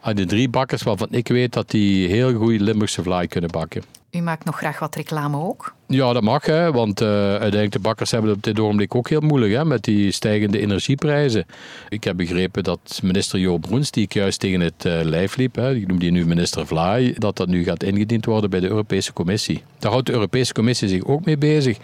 uit 0.00 0.16
de 0.16 0.24
drie 0.24 0.48
bakkers 0.48 0.82
waarvan 0.82 1.08
ik 1.10 1.28
weet 1.28 1.52
dat 1.52 1.70
die 1.70 2.08
heel 2.08 2.34
goede 2.34 2.64
Limburgse 2.64 3.02
vlaai 3.02 3.26
kunnen 3.26 3.50
bakken. 3.50 3.82
U 4.10 4.20
maakt 4.20 4.44
nog 4.44 4.56
graag 4.56 4.78
wat 4.78 4.94
reclame 4.94 5.36
ook? 5.36 5.74
Ja, 5.86 6.12
dat 6.12 6.22
mag, 6.22 6.46
hè, 6.46 6.72
want 6.72 7.00
uh, 7.00 7.08
uiteindelijk 7.08 7.72
de 7.72 7.78
bakkers 7.78 8.10
hebben 8.10 8.28
het 8.30 8.38
op 8.38 8.44
dit 8.44 8.60
ogenblik 8.60 8.94
ook 8.94 9.08
heel 9.08 9.20
moeilijk 9.20 9.52
hè, 9.52 9.64
met 9.64 9.82
die 9.84 10.10
stijgende 10.10 10.58
energieprijzen. 10.58 11.46
Ik 11.88 12.04
heb 12.04 12.16
begrepen 12.16 12.62
dat 12.64 13.00
minister 13.02 13.38
Joop 13.38 13.60
Broens, 13.60 13.90
die 13.90 14.04
ik 14.04 14.12
juist 14.12 14.40
tegen 14.40 14.60
het 14.60 14.84
uh, 14.84 15.00
lijf 15.02 15.36
liep, 15.36 15.54
hè, 15.54 15.74
ik 15.74 15.86
noem 15.86 15.98
die 15.98 16.10
nu 16.10 16.26
minister 16.26 16.66
Vlaai, 16.66 17.14
dat 17.18 17.36
dat 17.36 17.48
nu 17.48 17.64
gaat 17.64 17.82
ingediend 17.82 18.24
worden 18.24 18.50
bij 18.50 18.60
de 18.60 18.68
Europese 18.68 19.12
Commissie. 19.12 19.62
Daar 19.78 19.90
houdt 19.90 20.06
de 20.06 20.12
Europese 20.12 20.52
Commissie 20.52 20.88
zich 20.88 21.04
ook 21.04 21.24
mee 21.24 21.38
bezig. 21.38 21.78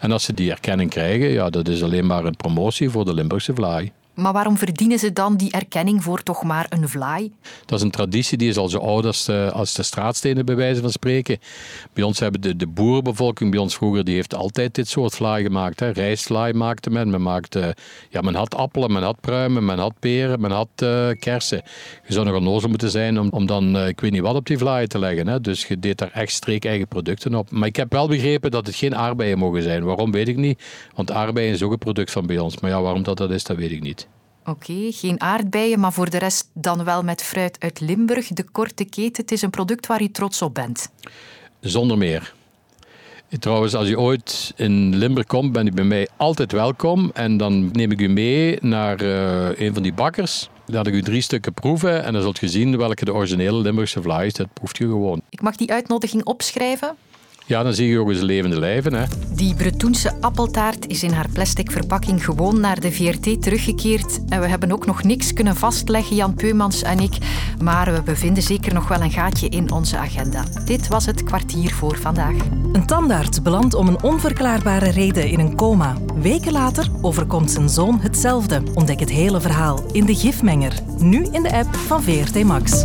En 0.00 0.12
als 0.12 0.24
ze 0.24 0.34
die 0.34 0.50
erkenning 0.50 0.90
krijgen, 0.90 1.28
ja, 1.28 1.50
dat 1.50 1.68
is 1.68 1.82
alleen 1.82 2.06
maar 2.06 2.24
een 2.24 2.36
promotie 2.36 2.90
voor 2.90 3.04
de 3.04 3.14
Limburgse 3.14 3.54
Vlaai. 3.54 3.92
Maar 4.16 4.32
waarom 4.32 4.56
verdienen 4.56 4.98
ze 4.98 5.12
dan 5.12 5.36
die 5.36 5.52
erkenning 5.52 6.02
voor 6.02 6.22
toch 6.22 6.42
maar 6.42 6.66
een 6.68 6.88
vlaai? 6.88 7.32
Dat 7.66 7.78
is 7.78 7.84
een 7.84 7.90
traditie 7.90 8.38
die 8.38 8.48
is 8.48 8.56
al 8.56 8.68
zo 8.68 8.78
oud 8.78 9.04
als 9.04 9.24
de, 9.24 9.50
als 9.52 9.74
de 9.74 9.82
straatstenen, 9.82 10.44
bij 10.44 10.56
wijze 10.56 10.80
van 10.80 10.90
spreken. 10.90 11.38
Bij 11.92 12.04
ons 12.04 12.18
hebben 12.18 12.40
de, 12.40 12.56
de 12.56 12.66
boerenbevolking, 12.66 13.50
bij 13.50 13.60
ons 13.60 13.74
vroeger, 13.76 14.04
die 14.04 14.14
heeft 14.14 14.34
altijd 14.34 14.74
dit 14.74 14.88
soort 14.88 15.14
vlaai 15.14 15.44
gemaakt. 15.44 15.80
Hè. 15.80 15.90
Rijstvlaai 15.90 16.52
maakte 16.52 16.90
men. 16.90 17.10
Men, 17.10 17.22
maakte, 17.22 17.76
ja, 18.10 18.20
men 18.20 18.34
had 18.34 18.54
appelen, 18.54 18.92
men 18.92 19.02
had 19.02 19.20
pruimen, 19.20 19.64
men 19.64 19.78
had 19.78 19.94
peren, 20.00 20.40
men 20.40 20.50
had 20.50 20.68
uh, 20.82 21.08
kersen. 21.18 21.62
Je 22.06 22.12
zou 22.12 22.26
nog 22.26 22.34
onnozel 22.34 22.68
moeten 22.68 22.90
zijn 22.90 23.20
om, 23.20 23.28
om 23.30 23.46
dan, 23.46 23.76
uh, 23.76 23.88
ik 23.88 24.00
weet 24.00 24.12
niet 24.12 24.20
wat, 24.20 24.34
op 24.34 24.46
die 24.46 24.58
vlaai 24.58 24.86
te 24.86 24.98
leggen. 24.98 25.26
Hè. 25.26 25.40
Dus 25.40 25.66
je 25.66 25.78
deed 25.78 25.98
daar 25.98 26.10
echt 26.12 26.32
streek-eigen 26.32 26.88
producten 26.88 27.34
op. 27.34 27.50
Maar 27.50 27.68
ik 27.68 27.76
heb 27.76 27.92
wel 27.92 28.08
begrepen 28.08 28.50
dat 28.50 28.66
het 28.66 28.76
geen 28.76 28.96
aardbeien 28.96 29.38
mogen 29.38 29.62
zijn. 29.62 29.84
Waarom, 29.84 30.12
weet 30.12 30.28
ik 30.28 30.36
niet. 30.36 30.62
Want 30.94 31.10
aardbeien 31.10 31.52
is 31.52 31.62
ook 31.62 31.72
een 31.72 31.78
product 31.78 32.10
van 32.10 32.26
bij 32.26 32.38
ons. 32.38 32.60
Maar 32.60 32.70
ja, 32.70 32.82
waarom 32.82 33.02
dat 33.02 33.16
dat 33.16 33.30
is, 33.30 33.44
dat 33.44 33.56
weet 33.56 33.70
ik 33.70 33.82
niet. 33.82 34.05
Oké, 34.46 34.92
geen 34.92 35.20
aardbeien, 35.20 35.80
maar 35.80 35.92
voor 35.92 36.10
de 36.10 36.18
rest 36.18 36.50
dan 36.54 36.84
wel 36.84 37.02
met 37.02 37.22
fruit 37.22 37.56
uit 37.60 37.80
Limburg. 37.80 38.28
De 38.28 38.44
korte 38.52 38.84
keten, 38.84 39.22
het 39.22 39.32
is 39.32 39.42
een 39.42 39.50
product 39.50 39.86
waar 39.86 40.02
u 40.02 40.10
trots 40.10 40.42
op 40.42 40.54
bent. 40.54 40.90
Zonder 41.60 41.98
meer. 41.98 42.34
Trouwens, 43.38 43.74
als 43.74 43.88
je 43.88 44.00
ooit 44.00 44.52
in 44.56 44.96
Limburg 44.96 45.26
komt, 45.26 45.52
ben 45.52 45.64
je 45.64 45.70
bij 45.70 45.84
mij 45.84 46.08
altijd 46.16 46.52
welkom. 46.52 47.10
En 47.14 47.36
dan 47.36 47.70
neem 47.72 47.90
ik 47.90 48.00
u 48.00 48.08
mee 48.08 48.58
naar 48.60 49.02
uh, 49.02 49.58
een 49.58 49.74
van 49.74 49.82
die 49.82 49.92
bakkers. 49.92 50.48
Laat 50.66 50.86
ik 50.86 50.94
u 50.94 51.02
drie 51.02 51.20
stukken 51.20 51.54
proeven 51.54 52.04
en 52.04 52.12
dan 52.12 52.22
zult 52.22 52.38
je 52.38 52.48
zien 52.48 52.76
welke 52.76 53.04
de 53.04 53.14
originele 53.14 53.58
Limburgse 53.58 54.02
vlaai 54.02 54.26
is. 54.26 54.32
Dat 54.32 54.52
proeft 54.52 54.76
je 54.76 54.84
gewoon. 54.84 55.20
Ik 55.28 55.40
mag 55.40 55.56
die 55.56 55.72
uitnodiging 55.72 56.24
opschrijven. 56.24 56.96
Ja, 57.48 57.62
dan 57.62 57.74
zie 57.74 57.88
je 57.88 57.98
ook 57.98 58.08
eens 58.08 58.20
levende 58.20 58.58
lijven. 58.58 58.94
Hè. 58.94 59.04
Die 59.30 59.54
Bretoense 59.54 60.12
appeltaart 60.20 60.86
is 60.86 61.02
in 61.02 61.12
haar 61.12 61.28
plastic 61.32 61.70
verpakking 61.70 62.24
gewoon 62.24 62.60
naar 62.60 62.80
de 62.80 62.92
VRT 62.92 63.42
teruggekeerd. 63.42 64.20
En 64.28 64.40
we 64.40 64.46
hebben 64.46 64.72
ook 64.72 64.86
nog 64.86 65.02
niks 65.02 65.32
kunnen 65.32 65.56
vastleggen, 65.56 66.16
Jan 66.16 66.34
Peumans 66.34 66.82
en 66.82 66.98
ik. 66.98 67.16
Maar 67.62 67.92
we 67.92 68.02
bevinden 68.02 68.42
zeker 68.42 68.74
nog 68.74 68.88
wel 68.88 69.00
een 69.00 69.10
gaatje 69.10 69.48
in 69.48 69.72
onze 69.72 69.96
agenda. 69.96 70.44
Dit 70.64 70.88
was 70.88 71.06
het 71.06 71.24
kwartier 71.24 71.72
voor 71.72 71.96
vandaag. 71.96 72.36
Een 72.72 72.86
tandarts 72.86 73.42
belandt 73.42 73.74
om 73.74 73.88
een 73.88 74.02
onverklaarbare 74.02 74.90
reden 74.90 75.28
in 75.28 75.38
een 75.38 75.56
coma. 75.56 75.96
Weken 76.14 76.52
later 76.52 76.90
overkomt 77.02 77.50
zijn 77.50 77.68
zoon 77.68 78.00
hetzelfde. 78.00 78.62
Ontdek 78.74 79.00
het 79.00 79.10
hele 79.10 79.40
verhaal 79.40 79.84
in 79.92 80.04
De 80.04 80.14
Gifmenger. 80.14 80.72
Nu 80.98 81.26
in 81.30 81.42
de 81.42 81.52
app 81.52 81.74
van 81.74 82.02
VRT 82.02 82.44
Max. 82.44 82.84